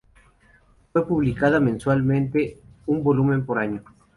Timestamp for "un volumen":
2.87-3.45